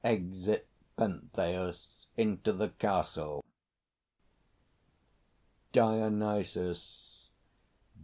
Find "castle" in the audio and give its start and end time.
2.69-3.45